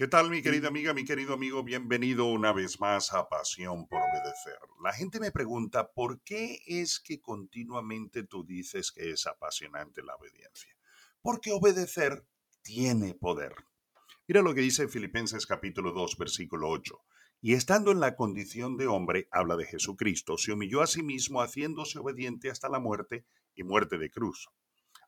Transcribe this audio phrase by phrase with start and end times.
[0.00, 1.62] ¿Qué tal mi querida amiga, mi querido amigo?
[1.62, 4.58] Bienvenido una vez más a Pasión por Obedecer.
[4.82, 10.16] La gente me pregunta, ¿por qué es que continuamente tú dices que es apasionante la
[10.16, 10.74] obediencia?
[11.20, 12.24] Porque obedecer
[12.62, 13.54] tiene poder.
[14.26, 16.98] Mira lo que dice Filipenses capítulo 2, versículo 8.
[17.42, 21.42] Y estando en la condición de hombre, habla de Jesucristo, se humilló a sí mismo
[21.42, 24.48] haciéndose obediente hasta la muerte y muerte de cruz.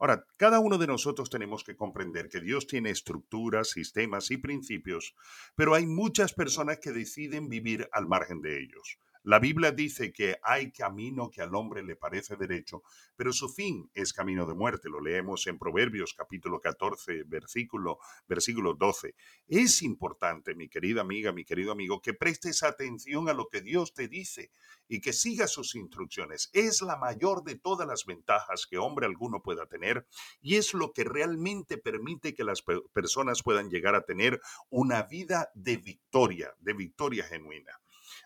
[0.00, 5.14] Ahora, cada uno de nosotros tenemos que comprender que Dios tiene estructuras, sistemas y principios,
[5.54, 8.98] pero hay muchas personas que deciden vivir al margen de ellos.
[9.24, 12.82] La Biblia dice que hay camino que al hombre le parece derecho,
[13.16, 14.88] pero su fin es camino de muerte.
[14.88, 19.14] Lo leemos en Proverbios capítulo 14, versículo, versículo 12.
[19.46, 23.92] Es importante, mi querida amiga, mi querido amigo, que prestes atención a lo que Dios
[23.92, 24.52] te dice
[24.88, 26.48] y que sigas sus instrucciones.
[26.54, 30.06] Es la mayor de todas las ventajas que hombre alguno pueda tener
[30.40, 32.62] y es lo que realmente permite que las
[32.94, 34.40] personas puedan llegar a tener
[34.70, 37.80] una vida de victoria, de victoria genuina.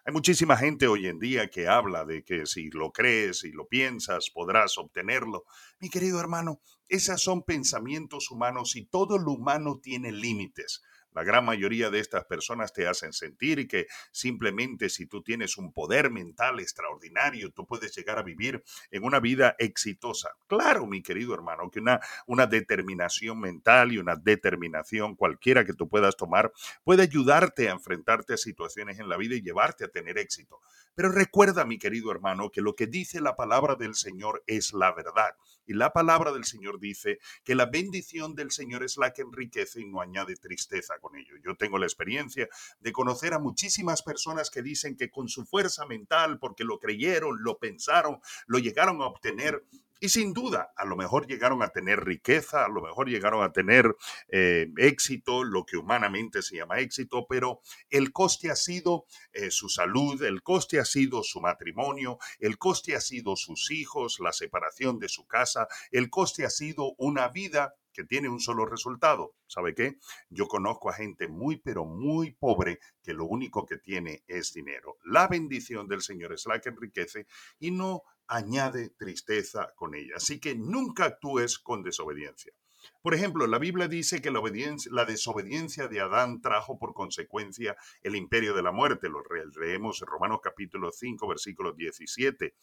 [0.07, 3.67] Hay muchísima gente hoy en día que habla de que si lo crees y lo
[3.69, 5.45] piensas podrás obtenerlo.
[5.81, 10.83] Mi querido hermano, esos son pensamientos humanos y todo lo humano tiene límites.
[11.15, 15.73] La gran mayoría de estas personas te hacen sentir que simplemente si tú tienes un
[15.73, 20.31] poder mental extraordinario, tú puedes llegar a vivir en una vida exitosa.
[20.48, 25.89] Claro, mi querido hermano, que una, una determinación mental y una determinación cualquiera que tú
[25.89, 30.19] puedas tomar puede ayudarte a enfrentarte a situaciones en la vida y llevarte a tener
[30.19, 30.61] éxito.
[30.95, 34.92] Pero recuerda, mi querido hermano, que lo que dice la palabra del Señor es la
[34.92, 35.37] verdad.
[35.67, 39.81] Y la palabra del Señor dice que la bendición del Señor es la que enriquece
[39.81, 41.34] y no añade tristeza con ello.
[41.43, 42.48] Yo tengo la experiencia
[42.81, 47.42] de conocer a muchísimas personas que dicen que con su fuerza mental, porque lo creyeron,
[47.42, 49.65] lo pensaron, lo llegaron a obtener,
[50.05, 53.53] y sin duda, a lo mejor llegaron a tener riqueza, a lo mejor llegaron a
[53.53, 53.97] tener
[54.29, 59.71] eh, éxito, lo que humanamente se llama éxito, pero el coste ha sido eh, su
[59.71, 64.98] salud, el coste ha sido su matrimonio, el coste ha sido sus hijos, la separación
[64.98, 69.35] de su casa, el coste ha sido una vida que tiene un solo resultado.
[69.47, 69.97] ¿Sabe qué?
[70.29, 74.98] Yo conozco a gente muy, pero muy pobre que lo único que tiene es dinero.
[75.05, 77.27] La bendición del Señor es la que enriquece
[77.59, 78.03] y no
[78.34, 80.14] añade tristeza con ella.
[80.17, 82.52] Así que nunca actúes con desobediencia.
[83.00, 87.77] Por ejemplo, la Biblia dice que la, obediencia, la desobediencia de Adán trajo por consecuencia
[88.02, 89.08] el imperio de la muerte.
[89.08, 89.22] Lo
[89.61, 92.55] leemos en Romanos capítulo 5, versículo 17.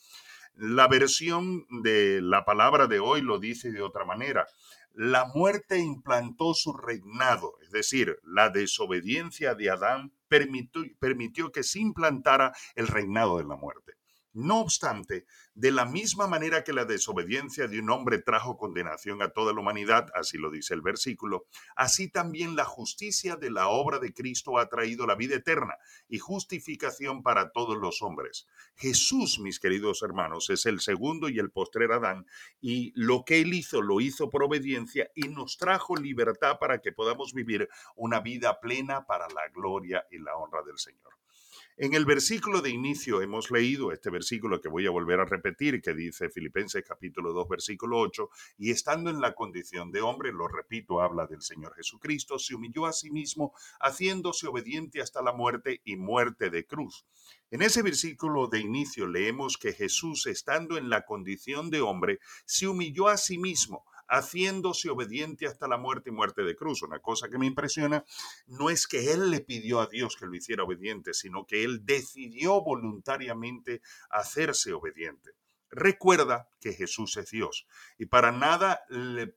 [0.56, 4.46] La versión de la palabra de hoy lo dice de otra manera.
[4.94, 11.80] La muerte implantó su reinado, es decir, la desobediencia de Adán permitió, permitió que se
[11.80, 14.01] implantara el reinado de la muerte.
[14.34, 15.26] No obstante,
[15.56, 19.60] de la misma manera que la desobediencia de un hombre trajo condenación a toda la
[19.60, 24.58] humanidad, así lo dice el versículo, así también la justicia de la obra de Cristo
[24.58, 25.76] ha traído la vida eterna
[26.08, 28.48] y justificación para todos los hombres.
[28.76, 32.26] Jesús, mis queridos hermanos, es el segundo y el postrer Adán,
[32.62, 36.94] y lo que él hizo lo hizo por obediencia y nos trajo libertad para que
[36.94, 37.68] podamos vivir
[37.98, 41.21] una vida plena para la gloria y la honra del Señor.
[41.78, 45.82] En el versículo de inicio hemos leído este versículo que voy a volver a repetir,
[45.82, 50.50] que dice Filipenses capítulo 2, versículo 8, y estando en la condición de hombre, lo
[50.50, 55.82] repito, habla del Señor Jesucristo, se humilló a sí mismo, haciéndose obediente hasta la muerte
[55.86, 57.06] y muerte de cruz.
[57.52, 62.68] En ese versículo de inicio leemos que Jesús, estando en la condición de hombre, se
[62.68, 66.84] humilló a sí mismo, haciéndose obediente hasta la muerte y muerte de cruz.
[66.84, 68.04] Una cosa que me impresiona
[68.46, 71.86] no es que él le pidió a Dios que lo hiciera obediente, sino que él
[71.86, 75.32] decidió voluntariamente hacerse obediente.
[75.74, 77.66] Recuerda que Jesús es Dios
[77.98, 78.82] y para nada,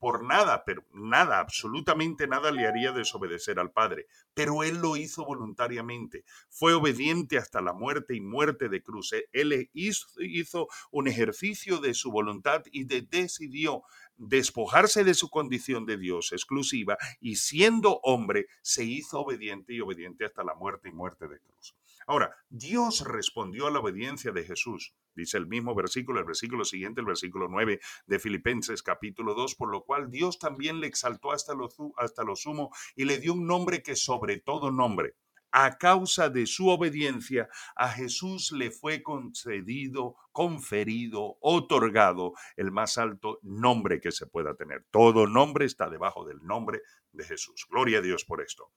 [0.00, 5.24] por nada, pero nada, absolutamente nada le haría desobedecer al Padre, pero Él lo hizo
[5.24, 9.14] voluntariamente, fue obediente hasta la muerte y muerte de cruz.
[9.30, 13.84] Él hizo, un ejercicio de su voluntad y de, decidió
[14.16, 20.24] despojarse de su condición de Dios exclusiva y siendo hombre se hizo obediente y obediente
[20.24, 21.74] hasta la muerte y muerte de cruz.
[22.06, 24.94] Ahora, Dios respondió a la obediencia de Jesús.
[25.14, 29.70] Dice el mismo versículo, el versículo siguiente, el versículo 9 de Filipenses capítulo 2, por
[29.70, 33.46] lo cual Dios también le exaltó hasta lo, hasta lo sumo y le dio un
[33.46, 35.14] nombre que sobre todo nombre.
[35.56, 43.38] A causa de su obediencia, a Jesús le fue concedido, conferido, otorgado el más alto
[43.42, 44.84] nombre que se pueda tener.
[44.90, 46.80] Todo nombre está debajo del nombre
[47.12, 47.66] de Jesús.
[47.70, 48.72] Gloria a Dios por esto.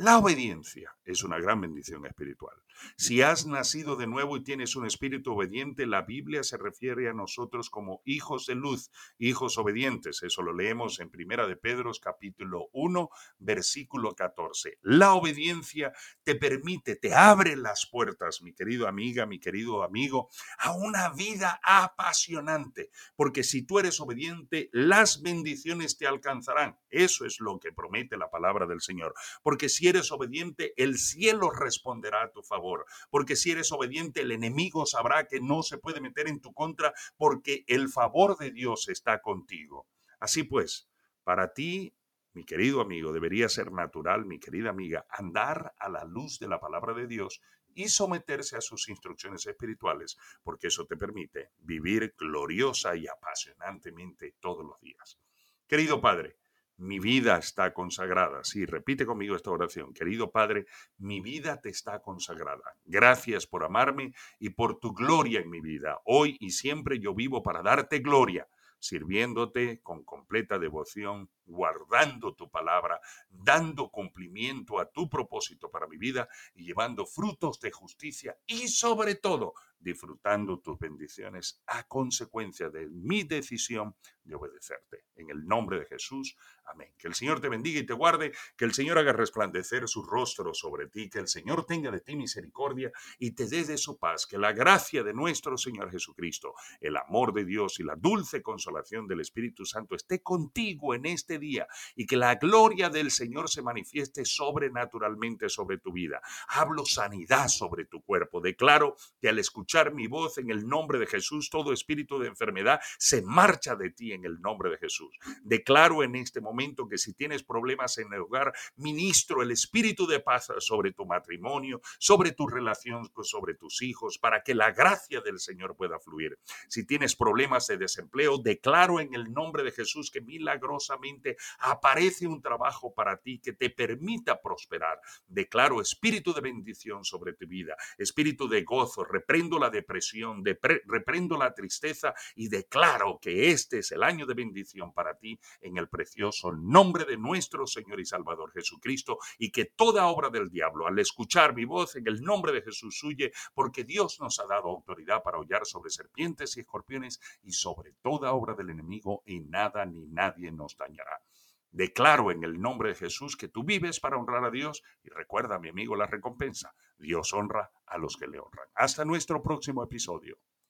[0.00, 2.54] La obediencia es una gran bendición espiritual.
[2.96, 7.12] Si has nacido de nuevo y tienes un espíritu obediente, la Biblia se refiere a
[7.12, 10.22] nosotros como hijos de luz, hijos obedientes.
[10.22, 14.78] Eso lo leemos en Primera de Pedro capítulo 1, versículo 14.
[14.82, 15.92] La obediencia
[16.22, 20.28] te permite, te abre las puertas, mi querido amiga, mi querido amigo,
[20.58, 26.78] a una vida apasionante, porque si tú eres obediente, las bendiciones te alcanzarán.
[26.90, 31.50] Eso es lo que promete la palabra del Señor, porque si eres obediente, el cielo
[31.50, 36.00] responderá a tu favor, porque si eres obediente, el enemigo sabrá que no se puede
[36.00, 39.86] meter en tu contra, porque el favor de Dios está contigo.
[40.20, 40.88] Así pues,
[41.24, 41.94] para ti
[42.38, 46.60] mi querido amigo, debería ser natural, mi querida amiga, andar a la luz de la
[46.60, 47.40] palabra de Dios
[47.74, 54.64] y someterse a sus instrucciones espirituales, porque eso te permite vivir gloriosa y apasionantemente todos
[54.64, 55.18] los días.
[55.66, 56.36] Querido Padre,
[56.78, 58.44] mi vida está consagrada.
[58.44, 59.92] Sí, repite conmigo esta oración.
[59.92, 60.66] Querido Padre,
[60.96, 62.76] mi vida te está consagrada.
[62.84, 65.98] Gracias por amarme y por tu gloria en mi vida.
[66.04, 68.48] Hoy y siempre yo vivo para darte gloria
[68.80, 73.00] sirviéndote con completa devoción, guardando tu palabra,
[73.48, 79.14] dando cumplimiento a tu propósito para mi vida y llevando frutos de justicia y sobre
[79.14, 85.04] todo disfrutando tus bendiciones a consecuencia de mi decisión de obedecerte.
[85.16, 86.92] En el nombre de Jesús, amén.
[86.98, 90.52] Que el Señor te bendiga y te guarde, que el Señor haga resplandecer su rostro
[90.52, 94.26] sobre ti, que el Señor tenga de ti misericordia y te dé de su paz,
[94.26, 99.06] que la gracia de nuestro Señor Jesucristo, el amor de Dios y la dulce consolación
[99.06, 101.66] del Espíritu Santo esté contigo en este día
[101.96, 106.20] y que la gloria del Señor se manifieste sobrenaturalmente sobre tu vida.
[106.48, 108.40] Hablo sanidad sobre tu cuerpo.
[108.40, 112.80] Declaro que al escuchar mi voz en el nombre de Jesús, todo espíritu de enfermedad
[112.98, 115.16] se marcha de ti en el nombre de Jesús.
[115.42, 120.20] Declaro en este momento que si tienes problemas en el hogar, ministro el espíritu de
[120.20, 125.38] paz sobre tu matrimonio, sobre tu relación sobre tus hijos, para que la gracia del
[125.38, 126.38] Señor pueda fluir.
[126.68, 132.40] Si tienes problemas de desempleo, declaro en el nombre de Jesús que milagrosamente aparece un
[132.40, 135.00] trabajo para ti que te permita prosperar.
[135.26, 140.42] Declaro espíritu de bendición sobre tu vida, espíritu de gozo, reprendo la depresión,
[140.86, 145.76] reprendo la tristeza y declaro que este es el año de bendición para ti en
[145.76, 150.86] el precioso nombre de nuestro Señor y Salvador Jesucristo y que toda obra del diablo
[150.86, 154.68] al escuchar mi voz en el nombre de Jesús huye porque Dios nos ha dado
[154.68, 159.84] autoridad para hollar sobre serpientes y escorpiones y sobre toda obra del enemigo y nada
[159.86, 161.27] ni nadie nos dañará.
[161.70, 165.58] Declaro en el nombre de Jesús que tú vives para honrar a Dios y recuerda,
[165.58, 166.74] mi amigo, la recompensa.
[166.98, 168.68] Dios honra a los que le honran.
[168.74, 170.38] Hasta nuestro próximo episodio.